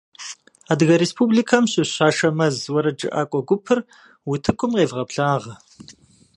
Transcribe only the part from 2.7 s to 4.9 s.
уэрэджыӏакӏуэ гупыр утыкум